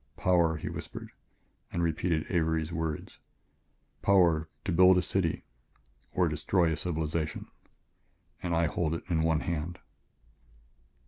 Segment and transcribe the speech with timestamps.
[0.17, 1.11] "Power," he whispered
[1.71, 3.19] and repeated Avery's words;
[4.01, 5.43] "power, to build a city
[6.11, 7.45] or destroy a civilization...
[8.41, 9.77] and I hold it in one hand."